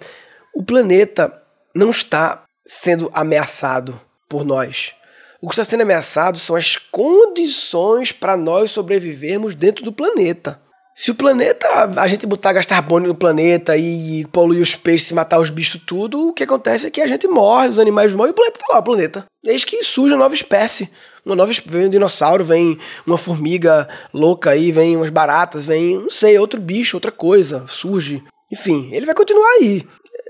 o 0.54 0.62
planeta 0.62 1.42
não 1.74 1.90
está 1.90 2.44
sendo 2.66 3.10
ameaçado 3.12 4.00
por 4.28 4.44
nós. 4.44 4.94
O 5.40 5.48
que 5.48 5.54
está 5.54 5.64
sendo 5.64 5.82
ameaçado 5.82 6.38
são 6.38 6.56
as 6.56 6.76
condições 6.76 8.12
para 8.12 8.36
nós 8.36 8.70
sobrevivermos 8.70 9.54
dentro 9.54 9.84
do 9.84 9.92
planeta. 9.92 10.60
Se 10.96 11.10
o 11.10 11.14
planeta, 11.14 11.66
a 11.96 12.06
gente 12.06 12.24
botar 12.24 12.52
gastar 12.52 12.80
bônus 12.80 13.08
no 13.08 13.14
planeta 13.16 13.76
e 13.76 14.24
poluir 14.26 14.62
os 14.62 14.76
peixes, 14.76 15.10
matar 15.10 15.40
os 15.40 15.50
bichos 15.50 15.80
tudo, 15.84 16.28
o 16.28 16.32
que 16.32 16.44
acontece 16.44 16.86
é 16.86 16.90
que 16.90 17.00
a 17.00 17.06
gente 17.06 17.26
morre, 17.26 17.68
os 17.68 17.80
animais 17.80 18.12
morrem 18.12 18.30
e 18.30 18.32
o 18.32 18.34
planeta 18.34 18.60
tá 18.60 18.72
lá, 18.72 18.78
o 18.78 18.82
planeta. 18.82 19.24
Eis 19.44 19.64
que 19.64 19.82
surge 19.82 20.14
uma 20.14 20.22
nova 20.22 20.34
espécie. 20.34 20.88
Uma 21.26 21.34
nova 21.34 21.52
vem 21.66 21.86
um 21.86 21.90
dinossauro, 21.90 22.44
vem 22.44 22.78
uma 23.04 23.18
formiga 23.18 23.88
louca 24.12 24.50
aí, 24.50 24.70
vem 24.70 24.96
umas 24.96 25.10
baratas, 25.10 25.66
vem, 25.66 25.96
não 25.98 26.10
sei, 26.10 26.38
outro 26.38 26.60
bicho, 26.60 26.96
outra 26.96 27.10
coisa, 27.10 27.66
surge. 27.66 28.22
Enfim, 28.52 28.90
ele 28.92 29.06
vai 29.06 29.14
continuar 29.16 29.48
aí. 29.58 29.84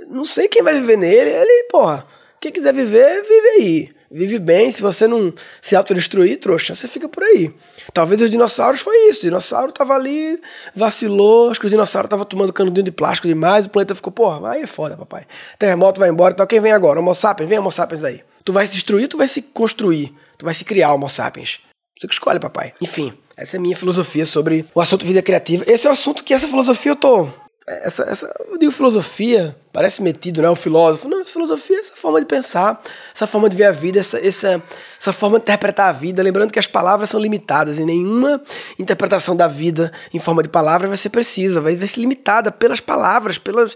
Não 0.08 0.24
sei 0.24 0.48
quem 0.48 0.62
vai 0.62 0.74
viver 0.74 0.96
nele, 0.96 1.30
ele, 1.30 1.68
porra, 1.70 2.06
quem 2.40 2.50
quiser 2.50 2.72
viver, 2.72 3.22
vive 3.22 3.48
aí. 3.48 3.94
Vive 4.16 4.38
bem, 4.38 4.70
se 4.70 4.80
você 4.80 5.08
não 5.08 5.34
se 5.60 5.74
autodestruir, 5.74 6.38
trouxa, 6.38 6.72
você 6.72 6.86
fica 6.86 7.08
por 7.08 7.24
aí. 7.24 7.52
Talvez 7.92 8.22
os 8.22 8.30
dinossauros 8.30 8.80
foi 8.80 9.08
isso. 9.08 9.18
O 9.18 9.22
dinossauro 9.24 9.72
tava 9.72 9.92
ali, 9.92 10.40
vacilou, 10.72 11.50
acho 11.50 11.58
que 11.58 11.66
o 11.66 11.70
dinossauro 11.70 12.06
tava 12.06 12.24
tomando 12.24 12.52
canudinho 12.52 12.84
de 12.84 12.92
plástico 12.92 13.26
demais, 13.26 13.66
o 13.66 13.70
planeta 13.70 13.92
ficou, 13.92 14.12
porra, 14.12 14.52
aí 14.52 14.62
é 14.62 14.66
foda, 14.68 14.96
papai. 14.96 15.26
Terremoto 15.58 15.98
vai 15.98 16.10
embora 16.10 16.32
e 16.32 16.36
tal. 16.36 16.46
Quem 16.46 16.60
vem 16.60 16.70
agora? 16.70 17.00
Homo 17.00 17.12
sapiens? 17.12 17.48
Vem 17.48 17.58
Homo 17.58 17.72
sapiens 17.72 18.04
aí. 18.04 18.22
Tu 18.44 18.52
vai 18.52 18.64
se 18.68 18.74
destruir, 18.74 19.08
tu 19.08 19.16
vai 19.16 19.26
se 19.26 19.42
construir. 19.42 20.14
Tu 20.38 20.44
vai 20.44 20.54
se 20.54 20.64
criar 20.64 20.94
Homo 20.94 21.08
sapiens. 21.08 21.58
Você 21.98 22.06
que 22.06 22.14
escolhe, 22.14 22.38
papai. 22.38 22.72
Enfim, 22.80 23.12
essa 23.36 23.56
é 23.56 23.58
a 23.58 23.60
minha 23.60 23.76
filosofia 23.76 24.24
sobre 24.24 24.64
o 24.72 24.80
assunto 24.80 25.04
vida 25.04 25.22
criativa. 25.22 25.64
Esse 25.66 25.88
é 25.88 25.90
o 25.90 25.92
assunto 25.92 26.22
que 26.22 26.32
essa 26.32 26.46
filosofia 26.46 26.92
eu 26.92 26.96
tô 26.96 27.28
essa, 27.66 28.02
essa, 28.04 28.30
eu 28.50 28.58
digo 28.58 28.70
filosofia, 28.70 29.56
parece 29.72 30.02
metido, 30.02 30.42
né? 30.42 30.50
O 30.50 30.56
filósofo. 30.56 31.08
Não, 31.08 31.24
filosofia 31.24 31.78
é 31.78 31.80
essa 31.80 31.96
forma 31.96 32.20
de 32.20 32.26
pensar, 32.26 32.82
essa 33.14 33.26
forma 33.26 33.48
de 33.48 33.56
ver 33.56 33.64
a 33.64 33.72
vida, 33.72 33.98
essa, 33.98 34.18
essa, 34.18 34.62
essa 35.00 35.12
forma 35.14 35.38
de 35.38 35.44
interpretar 35.44 35.88
a 35.88 35.92
vida. 35.92 36.22
Lembrando 36.22 36.52
que 36.52 36.58
as 36.58 36.66
palavras 36.66 37.08
são 37.08 37.18
limitadas 37.18 37.78
e 37.78 37.84
nenhuma 37.84 38.42
interpretação 38.78 39.34
da 39.34 39.48
vida 39.48 39.90
em 40.12 40.18
forma 40.18 40.42
de 40.42 40.50
palavra 40.50 40.88
vai 40.88 40.96
ser 40.98 41.08
precisa, 41.08 41.62
vai, 41.62 41.74
vai 41.74 41.86
ser 41.86 42.00
limitada 42.00 42.52
pelas 42.52 42.80
palavras, 42.80 43.38
pelas 43.38 43.74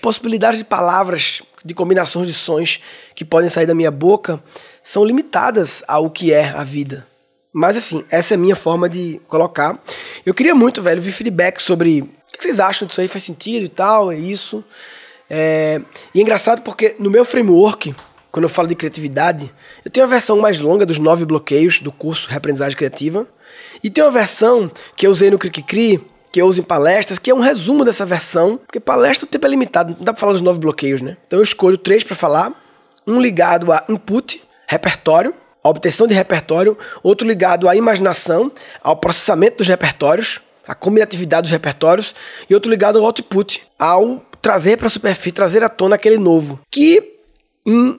possibilidades 0.00 0.58
de 0.58 0.64
palavras, 0.64 1.40
de 1.64 1.74
combinações 1.74 2.26
de 2.26 2.34
sons 2.34 2.80
que 3.14 3.24
podem 3.24 3.48
sair 3.48 3.66
da 3.66 3.74
minha 3.74 3.90
boca, 3.90 4.42
são 4.82 5.04
limitadas 5.04 5.84
ao 5.86 6.10
que 6.10 6.32
é 6.32 6.48
a 6.48 6.64
vida. 6.64 7.06
Mas 7.52 7.76
assim, 7.76 8.04
essa 8.10 8.34
é 8.34 8.36
a 8.36 8.38
minha 8.38 8.56
forma 8.56 8.88
de 8.88 9.20
colocar. 9.28 9.78
Eu 10.26 10.34
queria 10.34 10.54
muito, 10.54 10.82
velho, 10.82 11.00
ver 11.00 11.12
feedback 11.12 11.60
sobre 11.60 12.17
que 12.36 12.42
vocês 12.42 12.60
acham 12.60 12.86
disso 12.86 13.00
aí? 13.00 13.08
Faz 13.08 13.24
sentido 13.24 13.64
e 13.64 13.68
tal? 13.68 14.12
É 14.12 14.16
isso? 14.16 14.64
É... 15.30 15.80
E 16.14 16.18
é 16.18 16.22
engraçado 16.22 16.62
porque 16.62 16.96
no 16.98 17.10
meu 17.10 17.24
framework, 17.24 17.94
quando 18.30 18.44
eu 18.44 18.48
falo 18.48 18.68
de 18.68 18.74
criatividade, 18.74 19.52
eu 19.84 19.90
tenho 19.90 20.04
a 20.04 20.08
versão 20.08 20.38
mais 20.38 20.60
longa 20.60 20.84
dos 20.84 20.98
nove 20.98 21.24
bloqueios 21.24 21.80
do 21.80 21.90
curso 21.90 22.28
Reaprendizagem 22.28 22.76
Criativa. 22.76 23.26
E 23.82 23.90
tem 23.90 24.02
uma 24.04 24.10
versão 24.10 24.70
que 24.96 25.06
eu 25.06 25.10
usei 25.10 25.30
no 25.30 25.38
Cri, 25.38 26.04
que 26.30 26.40
eu 26.40 26.46
uso 26.46 26.60
em 26.60 26.64
palestras, 26.64 27.18
que 27.18 27.30
é 27.30 27.34
um 27.34 27.40
resumo 27.40 27.84
dessa 27.84 28.04
versão, 28.04 28.58
porque 28.58 28.78
palestra 28.78 29.26
o 29.26 29.28
tempo 29.28 29.46
é 29.46 29.48
limitado, 29.48 29.94
não 29.96 30.04
dá 30.04 30.12
pra 30.12 30.20
falar 30.20 30.32
dos 30.32 30.42
nove 30.42 30.58
bloqueios, 30.58 31.00
né? 31.00 31.16
Então 31.26 31.38
eu 31.38 31.42
escolho 31.42 31.78
três 31.78 32.04
para 32.04 32.14
falar, 32.14 32.52
um 33.06 33.20
ligado 33.20 33.72
a 33.72 33.84
input, 33.88 34.42
repertório, 34.66 35.34
a 35.62 35.68
obtenção 35.68 36.06
de 36.06 36.14
repertório, 36.14 36.76
outro 37.02 37.26
ligado 37.26 37.68
à 37.68 37.74
imaginação, 37.74 38.52
ao 38.82 38.96
processamento 38.96 39.58
dos 39.58 39.68
repertórios, 39.68 40.40
a 40.68 40.74
combinatividade 40.74 41.42
dos 41.42 41.50
repertórios, 41.50 42.14
e 42.48 42.54
outro 42.54 42.70
ligado 42.70 42.98
ao 42.98 43.04
output, 43.06 43.66
ao 43.78 44.22
trazer 44.40 44.76
para 44.76 44.86
a 44.86 44.90
superfície, 44.90 45.32
trazer 45.32 45.64
à 45.64 45.68
tona 45.68 45.96
aquele 45.96 46.18
novo, 46.18 46.60
que 46.70 47.16
em 47.66 47.98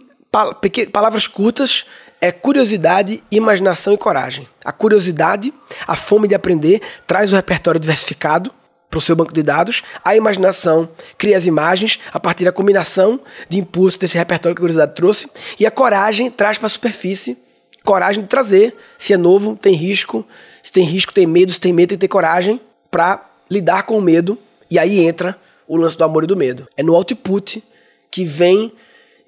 palavras 0.92 1.28
curtas 1.28 1.86
é 2.22 2.32
curiosidade, 2.32 3.24
imaginação 3.32 3.94
e 3.94 3.98
coragem. 3.98 4.48
A 4.64 4.72
curiosidade, 4.72 5.54
a 5.88 5.96
fome 5.96 6.28
de 6.28 6.36
aprender, 6.36 6.82
traz 7.08 7.32
o 7.32 7.36
repertório 7.36 7.80
diversificado 7.80 8.52
para 8.90 8.98
o 8.98 9.02
seu 9.02 9.16
banco 9.16 9.34
de 9.34 9.42
dados. 9.42 9.84
A 10.04 10.16
imaginação 10.16 10.90
cria 11.18 11.38
as 11.38 11.46
imagens 11.46 12.00
a 12.12 12.20
partir 12.20 12.44
da 12.46 12.52
combinação 12.52 13.22
de 13.48 13.58
impulsos 13.60 13.98
desse 13.98 14.18
repertório 14.18 14.56
que 14.56 14.60
a 14.60 14.64
curiosidade 14.64 14.96
trouxe. 14.96 15.28
E 15.60 15.66
a 15.66 15.72
coragem 15.72 16.30
traz 16.30 16.58
para 16.58 16.68
a 16.68 16.70
superfície 16.70 17.38
coragem 17.86 18.24
de 18.24 18.28
trazer. 18.28 18.76
Se 18.98 19.14
é 19.14 19.18
novo, 19.18 19.56
tem 19.56 19.74
risco. 19.74 20.26
Se 20.70 20.74
tem 20.74 20.84
risco, 20.84 21.12
tem 21.12 21.26
medo. 21.26 21.52
Se 21.52 21.60
tem 21.60 21.74
medo, 21.74 21.90
tem 21.90 21.98
que 21.98 22.02
ter 22.02 22.08
coragem 22.08 22.62
para 22.92 23.28
lidar 23.50 23.88
com 23.88 23.98
o 23.98 24.02
medo. 24.02 24.38
E 24.70 24.78
aí 24.78 25.00
entra 25.00 25.36
o 25.68 25.76
lance 25.76 25.98
do 25.98 26.04
amor 26.04 26.26
e 26.26 26.28
do 26.28 26.38
medo. 26.38 26.68
É 26.78 26.84
no 26.84 26.94
output 26.94 27.64
que 28.12 28.24
vem 28.24 28.72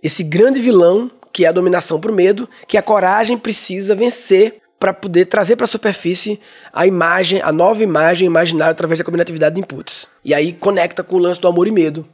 esse 0.03 0.21
grande 0.21 0.61
vilão, 0.61 1.09
que 1.33 1.43
é 1.43 1.47
a 1.47 1.51
dominação 1.51 1.99
por 1.99 2.11
medo, 2.11 2.47
que 2.67 2.77
a 2.77 2.81
coragem 2.83 3.39
precisa 3.39 3.95
vencer 3.95 4.61
para 4.79 4.93
poder 4.93 5.25
trazer 5.25 5.55
para 5.55 5.63
a 5.63 5.67
superfície 5.67 6.39
a 6.71 6.85
imagem, 6.85 7.41
a 7.41 7.51
nova 7.51 7.81
imagem 7.81 8.27
imaginária 8.27 8.73
através 8.73 8.99
da 8.99 9.05
combinatividade 9.05 9.55
de 9.55 9.61
inputs. 9.61 10.07
E 10.23 10.35
aí 10.35 10.53
conecta 10.53 11.03
com 11.03 11.15
o 11.15 11.19
lance 11.19 11.41
do 11.41 11.47
amor 11.47 11.67
e 11.67 11.71
medo. 11.71 12.07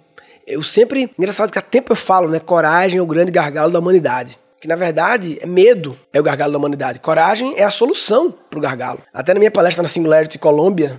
Eu 0.47 0.63
sempre, 0.63 1.11
engraçado 1.19 1.51
que 1.51 1.59
há 1.59 1.61
tempo 1.61 1.91
eu 1.91 1.97
falo, 1.97 2.29
né, 2.29 2.39
coragem 2.39 2.99
é 2.99 3.01
o 3.01 3.05
grande 3.05 3.33
gargalo 3.33 3.73
da 3.73 3.79
humanidade 3.79 4.39
que 4.59 4.67
na 4.67 4.75
verdade 4.75 5.37
é 5.41 5.45
medo 5.45 5.97
é 6.11 6.19
o 6.19 6.23
gargalo 6.23 6.51
da 6.51 6.57
humanidade. 6.57 6.99
Coragem 6.99 7.53
é 7.57 7.63
a 7.63 7.71
solução 7.71 8.31
para 8.31 8.57
o 8.57 8.61
gargalo. 8.61 9.01
Até 9.13 9.33
na 9.33 9.39
minha 9.39 9.51
palestra 9.51 9.83
na 9.83 9.89
Singularity 9.89 10.37
Colômbia, 10.37 10.89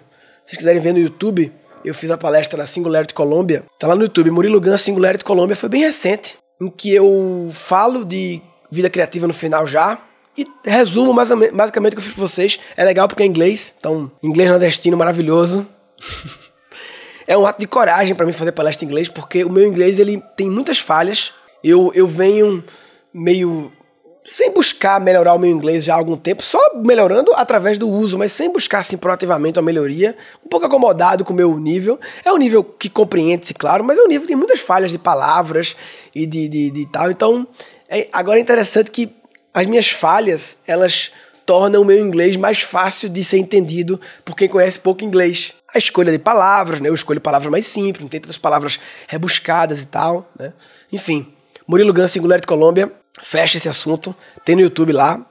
se 0.45 0.50
vocês 0.50 0.59
quiserem 0.59 0.81
ver 0.81 0.93
no 0.93 0.99
YouTube, 0.99 1.53
eu 1.85 1.95
fiz 1.95 2.11
a 2.11 2.19
palestra 2.19 2.59
na 2.59 2.67
Singularity 2.67 3.15
Colômbia. 3.15 3.65
Tá 3.79 3.87
lá 3.87 3.95
no 3.95 4.03
YouTube, 4.03 4.31
Murilo 4.31 4.61
Gun 4.61 4.77
Singularity 4.77 5.25
Colômbia, 5.25 5.57
foi 5.57 5.69
bem 5.69 5.83
recente, 5.83 6.37
em 6.61 6.69
que 6.69 6.95
eu 6.95 7.50
falo 7.53 8.05
de 8.05 8.41
vida 8.71 8.88
criativa 8.91 9.27
no 9.27 9.35
final 9.35 9.67
já. 9.67 9.99
E 10.37 10.47
resumo 10.65 11.12
basicamente 11.12 11.95
o 11.95 11.97
que 11.97 11.99
eu 11.99 12.05
fiz 12.05 12.12
pra 12.12 12.21
vocês. 12.21 12.61
É 12.77 12.85
legal 12.85 13.09
porque 13.09 13.25
é 13.25 13.27
inglês, 13.27 13.75
então, 13.79 14.11
inglês 14.23 14.49
nordestino 14.49 14.97
maravilhoso. 14.97 15.67
é 17.27 17.37
um 17.37 17.45
ato 17.45 17.61
de 17.61 17.67
coragem 17.67 18.15
para 18.15 18.25
mim 18.25 18.33
fazer 18.33 18.53
palestra 18.53 18.85
em 18.85 18.88
inglês, 18.88 19.09
porque 19.09 19.43
o 19.43 19.50
meu 19.50 19.67
inglês 19.67 19.99
ele 19.99 20.23
tem 20.37 20.49
muitas 20.49 20.79
falhas. 20.79 21.33
Eu, 21.62 21.91
eu 21.93 22.07
venho 22.07 22.62
meio 23.12 23.73
sem 24.29 24.53
buscar 24.53 25.00
melhorar 25.00 25.33
o 25.33 25.38
meu 25.38 25.50
inglês 25.50 25.85
já 25.85 25.95
há 25.95 25.97
algum 25.97 26.17
tempo, 26.17 26.43
só 26.43 26.59
melhorando 26.85 27.33
através 27.35 27.79
do 27.79 27.88
uso, 27.88 28.19
mas 28.19 28.31
sem 28.31 28.53
buscar 28.53 28.81
assim 28.81 28.99
proativamente 28.99 29.59
uma 29.59 29.65
melhoria, 29.65 30.15
um 30.45 30.49
pouco 30.49 30.67
acomodado 30.67 31.25
com 31.25 31.33
o 31.33 31.37
meu 31.37 31.59
nível. 31.59 31.99
É 32.23 32.31
um 32.31 32.37
nível 32.37 32.62
que 32.62 32.91
compreende-se, 32.91 33.55
claro, 33.55 33.83
mas 33.83 33.97
é 33.97 34.03
um 34.03 34.07
nível 34.07 34.23
que 34.23 34.29
tem 34.29 34.37
muitas 34.37 34.61
falhas 34.61 34.91
de 34.91 34.99
palavras 34.99 35.75
e 36.15 36.27
de, 36.27 36.47
de, 36.47 36.71
de 36.71 36.87
tal. 36.87 37.11
Então, 37.11 37.49
é, 37.88 38.07
agora 38.12 38.38
é 38.38 38.43
interessante 38.43 38.91
que 38.91 39.11
as 39.55 39.67
minhas 39.67 39.88
falhas, 39.88 40.59
elas 40.67 41.11
tornam 41.47 41.81
o 41.81 41.85
meu 41.85 41.99
inglês 41.99 42.37
mais 42.37 42.61
fácil 42.61 43.09
de 43.09 43.25
ser 43.25 43.38
entendido 43.38 43.99
por 44.27 44.37
quem 44.37 44.47
conhece 44.47 44.79
pouco 44.79 45.03
inglês. 45.03 45.55
A 45.75 45.79
escolha 45.79 46.12
de 46.12 46.19
palavras, 46.19 46.81
né? 46.81 46.91
Eu 46.91 46.95
escolho 46.95 47.21
palavras 47.21 47.50
mais 47.50 47.67
simples, 47.67 48.03
não 48.03 48.09
tem 48.09 48.21
tantas 48.21 48.37
palavras 48.37 48.79
rebuscadas 49.07 49.83
e 49.83 49.87
tal, 49.87 50.31
né? 50.38 50.53
Enfim, 50.93 51.33
Murilo 51.67 51.93
Gans, 51.95 52.11
Singular 52.11 52.38
de 52.38 52.47
Colômbia, 52.47 52.93
fecha 53.23 53.57
esse 53.57 53.69
assunto, 53.69 54.15
tem 54.45 54.57
no 54.57 54.62
YouTube 54.62 54.93
lá. 54.93 55.25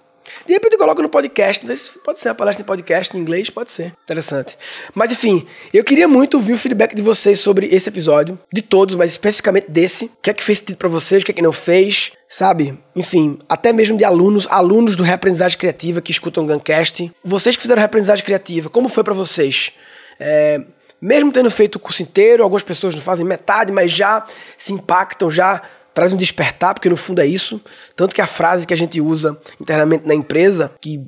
De 0.46 0.53
repente 0.53 0.74
eu 0.74 0.79
coloco 0.79 1.01
no 1.01 1.10
podcast, 1.10 1.65
pode 2.03 2.19
ser 2.19 2.29
uma 2.29 2.36
palestra 2.36 2.62
em 2.62 2.65
podcast 2.65 3.15
em 3.15 3.19
inglês, 3.19 3.50
pode 3.50 3.72
ser, 3.72 3.93
interessante. 4.03 4.57
Mas 4.93 5.12
enfim, 5.12 5.46
eu 5.74 5.84
queria 5.84 6.07
muito 6.07 6.36
ouvir 6.36 6.53
o 6.53 6.57
feedback 6.57 6.96
de 6.96 7.01
vocês 7.01 7.39
sobre 7.39 7.67
esse 7.67 7.89
episódio, 7.89 8.39
de 8.51 8.62
todos, 8.62 8.96
mas 8.96 9.12
especificamente 9.12 9.69
desse. 9.69 10.05
O 10.05 10.12
que 10.22 10.29
é 10.29 10.34
que 10.34 10.43
fez 10.43 10.60
sentido 10.60 10.77
para 10.77 10.89
vocês, 10.89 11.22
o 11.22 11.25
que 11.25 11.31
é 11.31 11.34
que 11.34 11.41
não 11.41 11.53
fez, 11.53 12.12
sabe? 12.29 12.77
Enfim, 12.96 13.39
até 13.48 13.72
mesmo 13.72 13.98
de 13.98 14.03
alunos, 14.03 14.48
alunos 14.50 14.96
do 14.96 15.03
Reaprendizagem 15.03 15.57
Criativa 15.57 16.01
que 16.01 16.12
escutam 16.12 16.43
o 16.43 16.48
Guncast. 16.48 17.12
Vocês 17.24 17.55
que 17.55 17.62
fizeram 17.62 17.79
Reaprendizagem 17.79 18.24
Criativa, 18.24 18.69
como 18.69 18.89
foi 18.89 19.03
para 19.03 19.13
vocês? 19.13 19.72
É, 20.19 20.62
mesmo 21.01 21.31
tendo 21.31 21.50
feito 21.51 21.75
o 21.75 21.79
curso 21.79 22.01
inteiro, 22.01 22.43
algumas 22.43 22.63
pessoas 22.63 22.96
não 22.96 23.01
fazem 23.01 23.25
metade, 23.25 23.72
mas 23.72 23.91
já 23.91 24.25
se 24.57 24.74
impactam, 24.74 25.29
já 25.29 25.62
traz 25.97 26.13
um 26.13 26.15
despertar, 26.15 26.75
porque 26.75 26.87
no 26.89 26.95
fundo 26.95 27.21
é 27.21 27.25
isso. 27.25 27.59
Tanto 27.95 28.13
que 28.13 28.21
a 28.21 28.27
frase 28.27 28.67
que 28.67 28.73
a 28.73 28.77
gente 28.77 29.01
usa 29.01 29.35
internamente 29.59 30.07
na 30.07 30.13
empresa, 30.13 30.71
que 30.79 31.03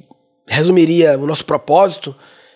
resumiria 0.48 1.16
o 1.20 1.28
nosso 1.28 1.46
propósito, 1.46 2.16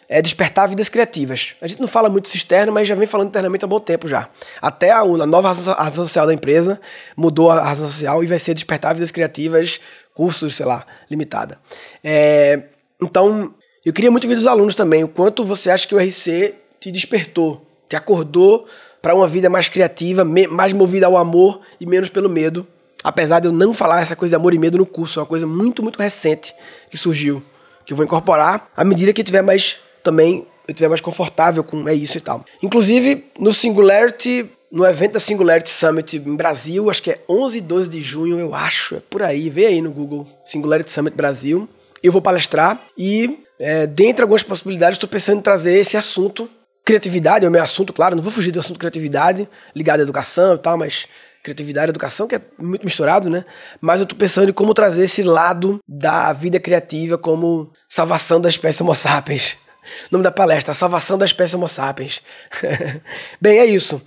é 0.09 0.19
despertar 0.19 0.67
vidas 0.67 0.89
criativas. 0.89 1.53
A 1.61 1.67
gente 1.67 1.79
não 1.79 1.87
fala 1.87 2.09
muito 2.09 2.25
isso 2.25 2.35
externo, 2.35 2.73
mas 2.73 2.87
já 2.87 2.95
vem 2.95 3.05
falando 3.05 3.27
internamente 3.27 3.63
há 3.63 3.67
bom 3.67 3.79
tempo 3.79 4.07
já. 4.07 4.27
Até 4.59 4.89
a, 4.89 5.01
a 5.01 5.27
nova 5.27 5.49
razão 5.49 6.03
social 6.07 6.25
da 6.25 6.33
empresa 6.33 6.81
mudou 7.15 7.51
a 7.51 7.61
razão 7.61 7.85
social 7.85 8.23
e 8.23 8.25
vai 8.25 8.39
ser 8.39 8.55
despertar 8.55 8.95
vidas 8.95 9.11
criativas, 9.11 9.79
cursos, 10.15 10.55
sei 10.55 10.65
lá, 10.65 10.83
limitada. 11.11 11.59
É, 12.03 12.63
então, 12.99 13.53
eu 13.85 13.93
queria 13.93 14.09
muito 14.09 14.27
ver 14.27 14.33
dos 14.33 14.47
alunos 14.47 14.73
também 14.73 15.03
o 15.03 15.07
quanto 15.07 15.45
você 15.45 15.69
acha 15.69 15.87
que 15.87 15.93
o 15.93 15.99
RC 15.99 16.55
te 16.79 16.89
despertou 16.89 17.63
te 17.93 17.95
acordou 17.95 18.65
para 19.03 19.13
uma 19.13 19.27
vida 19.27 19.49
mais 19.49 19.67
criativa, 19.67 20.23
mais 20.23 20.71
movida 20.71 21.05
ao 21.05 21.17
amor 21.17 21.59
e 21.77 21.85
menos 21.85 22.07
pelo 22.07 22.29
medo. 22.29 22.65
Apesar 23.03 23.41
de 23.41 23.49
eu 23.49 23.51
não 23.51 23.73
falar 23.73 24.01
essa 24.01 24.15
coisa 24.15 24.31
de 24.31 24.35
amor 24.37 24.53
e 24.53 24.57
medo 24.57 24.77
no 24.77 24.85
curso, 24.85 25.19
é 25.19 25.21
uma 25.21 25.27
coisa 25.27 25.45
muito, 25.45 25.83
muito 25.83 25.99
recente 25.99 26.55
que 26.89 26.95
surgiu, 26.95 27.43
que 27.85 27.91
eu 27.91 27.97
vou 27.97 28.05
incorporar 28.05 28.71
à 28.77 28.85
medida 28.85 29.11
que 29.11 29.21
tiver 29.21 29.41
mais 29.41 29.79
também 30.01 30.47
eu 30.65 30.73
tiver 30.73 30.87
mais 30.87 31.01
confortável 31.01 31.61
com 31.65 31.85
é 31.89 31.93
isso 31.93 32.17
e 32.17 32.21
tal. 32.21 32.45
Inclusive, 32.61 33.25
no 33.37 33.51
Singularity, 33.51 34.49
no 34.71 34.85
evento 34.85 35.15
da 35.15 35.19
Singularity 35.19 35.69
Summit 35.69 36.15
em 36.15 36.35
Brasil, 36.37 36.89
acho 36.89 37.03
que 37.03 37.11
é 37.11 37.19
11 37.27 37.57
e 37.57 37.61
12 37.61 37.89
de 37.89 38.01
junho, 38.01 38.39
eu 38.39 38.55
acho, 38.55 38.95
é 38.95 39.01
por 39.09 39.21
aí, 39.21 39.49
vê 39.49 39.65
aí 39.65 39.81
no 39.81 39.91
Google, 39.91 40.25
Singularity 40.45 40.89
Summit 40.89 41.17
Brasil. 41.17 41.67
Eu 42.01 42.13
vou 42.13 42.21
palestrar 42.21 42.81
e, 42.97 43.43
é, 43.59 43.85
dentre 43.85 44.21
algumas 44.21 44.43
possibilidades, 44.43 44.95
estou 44.95 45.09
pensando 45.09 45.39
em 45.39 45.41
trazer 45.41 45.77
esse 45.77 45.97
assunto 45.97 46.49
Criatividade 46.85 47.45
é 47.45 47.47
o 47.47 47.51
meu 47.51 47.63
assunto, 47.63 47.93
claro, 47.93 48.15
não 48.15 48.23
vou 48.23 48.31
fugir 48.31 48.51
do 48.51 48.59
assunto 48.59 48.77
criatividade, 48.77 49.47
ligado 49.75 50.01
à 50.01 50.03
educação 50.03 50.55
e 50.55 50.57
tal, 50.57 50.77
mas 50.77 51.07
criatividade 51.41 51.87
e 51.87 51.91
educação, 51.91 52.27
que 52.27 52.35
é 52.35 52.41
muito 52.57 52.83
misturado, 52.83 53.29
né? 53.29 53.45
Mas 53.81 53.99
eu 53.99 54.05
tô 54.05 54.15
pensando 54.15 54.49
em 54.49 54.53
como 54.53 54.73
trazer 54.73 55.03
esse 55.03 55.23
lado 55.23 55.79
da 55.87 56.31
vida 56.33 56.59
criativa 56.59 57.17
como 57.17 57.71
salvação 57.87 58.39
da 58.39 58.49
espécie 58.49 58.81
Homo 58.81 58.95
sapiens. 58.95 59.57
O 60.05 60.07
nome 60.11 60.23
da 60.23 60.31
palestra, 60.31 60.73
Salvação 60.73 61.17
da 61.17 61.25
Espécie 61.25 61.55
Homo 61.55 61.67
sapiens. 61.67 62.21
Bem, 63.39 63.59
é 63.59 63.65
isso. 63.65 64.01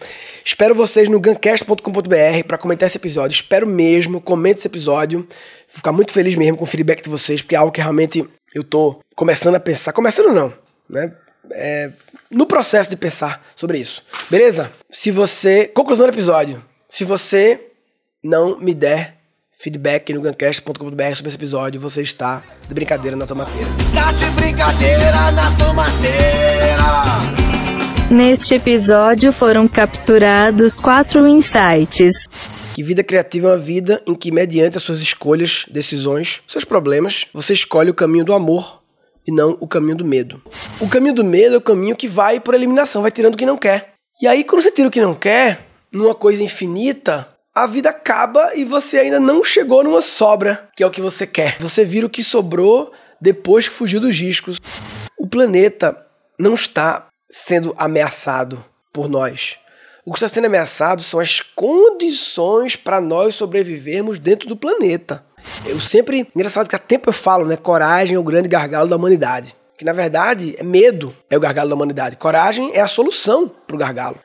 Espero 0.45 0.75
vocês 0.75 1.09
no 1.09 1.21
gancast.com.br 1.21 2.45
para 2.47 2.59
comentar 2.59 2.87
esse 2.87 2.97
episódio. 2.97 3.35
Espero 3.35 3.67
mesmo, 3.67 4.21
comente 4.21 4.61
esse 4.61 4.69
episódio. 4.69 5.21
Vou 5.21 5.77
ficar 5.77 5.93
muito 5.93 6.13
feliz 6.13 6.35
mesmo 6.35 6.57
com 6.57 6.65
o 6.65 6.67
feedback 6.67 7.03
de 7.03 7.11
vocês, 7.11 7.43
porque 7.43 7.55
é 7.55 7.59
algo 7.59 7.73
que 7.73 7.81
realmente 7.81 8.27
eu 8.55 8.65
tô 8.65 8.99
começando 9.15 9.57
a 9.57 9.61
pensar. 9.61 9.93
Começando 9.93 10.33
não, 10.33 10.53
né? 10.89 11.13
É, 11.53 11.91
no 12.31 12.47
processo 12.47 12.91
de 12.91 12.97
pensar 12.97 13.45
sobre 13.55 13.79
isso. 13.79 14.03
Beleza? 14.31 14.73
Se 14.91 15.11
você. 15.11 15.67
Conclusão 15.69 16.07
do 16.07 16.13
episódio. 16.13 16.63
Se 16.89 17.05
você 17.05 17.61
não 18.23 18.59
me 18.59 18.75
der 18.75 19.17
feedback 19.59 20.13
no 20.13 20.21
gancast.com.br 20.21 21.15
sobre 21.15 21.29
esse 21.29 21.37
episódio, 21.37 21.81
você 21.81 22.03
está 22.03 22.43
de 22.69 22.75
brincadeira 22.75 23.17
na 23.17 23.27
tomateira. 23.27 23.69
Tá 23.95 24.13
de 24.13 24.27
brincadeira 24.31 25.31
na 25.33 25.57
tomateira. 25.57 26.57
Neste 28.11 28.55
episódio 28.55 29.33
foram 29.33 29.67
capturados 29.67 30.79
quatro 30.79 31.27
insights. 31.27 32.29
Que 32.75 32.83
vida 32.83 33.03
criativa 33.03 33.49
é 33.49 33.51
uma 33.53 33.59
vida 33.59 34.01
em 34.07 34.15
que, 34.15 34.31
mediante 34.31 34.77
as 34.77 34.83
suas 34.83 35.01
escolhas, 35.01 35.65
decisões, 35.69 36.41
seus 36.47 36.65
problemas, 36.65 37.27
você 37.33 37.53
escolhe 37.53 37.91
o 37.91 37.95
caminho 37.95 38.25
do 38.25 38.33
amor 38.33 38.83
e 39.27 39.33
não 39.33 39.57
o 39.61 39.67
caminho 39.67 39.97
do 39.97 40.05
medo. 40.05 40.41
O 40.81 40.89
caminho 40.89 41.15
do 41.15 41.25
medo 41.25 41.55
é 41.55 41.59
o 41.59 41.63
caminho 41.63 41.97
que 41.97 42.09
vai 42.09 42.39
por 42.41 42.55
eliminação, 42.55 43.03
vai 43.03 43.11
tirando 43.11 43.35
o 43.35 43.37
que 43.39 43.47
não 43.47 43.57
quer. 43.57 43.95
E 44.21 44.27
aí, 44.27 44.45
quando 44.45 44.63
você 44.63 44.71
tira 44.71 44.89
o 44.89 44.91
que 44.91 45.01
não 45.01 45.15
quer, 45.15 45.61
numa 45.93 46.15
coisa 46.15 46.43
infinita, 46.43 47.29
a 47.55 47.67
vida 47.67 47.89
acaba 47.89 48.55
e 48.55 48.65
você 48.65 48.99
ainda 48.99 49.19
não 49.19 49.43
chegou 49.43 49.83
numa 49.83 50.03
sobra, 50.03 50.69
que 50.77 50.83
é 50.83 50.87
o 50.87 50.91
que 50.91 51.01
você 51.01 51.27
quer. 51.27 51.57
Você 51.59 51.85
vira 51.85 52.07
o 52.07 52.11
que 52.11 52.23
sobrou 52.23 52.93
depois 53.21 53.69
que 53.69 53.75
fugiu 53.75 54.01
dos 54.01 54.19
riscos. 54.19 54.61
O 55.19 55.27
planeta 55.27 55.97
não 56.39 56.55
está 56.55 57.07
sendo 57.31 57.75
ameaçado 57.77 58.63
por 58.93 59.09
nós. 59.09 59.57
O 60.05 60.13
que 60.13 60.19
está 60.19 60.29
sendo 60.29 60.45
ameaçado 60.45 61.03
são 61.03 61.19
as 61.19 61.41
condições 61.41 62.77
para 62.77 63.01
nós 63.01 63.35
sobrevivermos 63.35 64.19
dentro 64.19 64.49
do 64.49 64.57
planeta. 64.57 65.25
Eu 65.65 65.81
sempre. 65.81 66.29
Engraçado 66.35 66.69
que 66.69 66.77
há 66.77 66.79
tempo 66.79 67.09
eu 67.09 67.13
falo, 67.13 67.47
né? 67.47 67.57
Coragem 67.57 68.17
é 68.17 68.19
o 68.19 68.23
grande 68.23 68.49
gargalo 68.49 68.89
da 68.89 68.97
humanidade. 68.97 69.55
Que 69.77 69.85
na 69.85 69.93
verdade 69.93 70.57
é 70.59 70.63
medo 70.63 71.15
é 71.29 71.37
o 71.37 71.41
gargalo 71.41 71.69
da 71.69 71.75
humanidade. 71.75 72.17
Coragem 72.17 72.71
é 72.75 72.81
a 72.81 72.89
solução 72.89 73.51
para 73.67 73.77
o 73.77 73.79
gargalo. 73.79 74.17